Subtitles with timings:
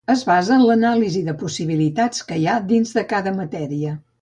[0.11, 3.97] Es basa en l'anàlisi de les possibilitats que hi ha dins de cada matèria.